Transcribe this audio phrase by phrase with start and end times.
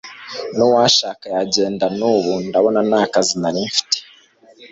[0.57, 3.97] nuwashaka yagenda nubu ndabona nakazi narimfite